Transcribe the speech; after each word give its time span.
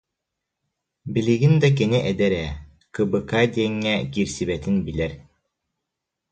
Билигин 1.13 1.53
да 1.63 1.69
кини 1.77 1.99
эдэр 2.11 2.33
ээ, 2.43 2.49
«КБК»-ка 2.95 3.41
диэҥҥэ 3.53 3.95
киирсибэтин 4.11 4.75
билэр 4.85 5.13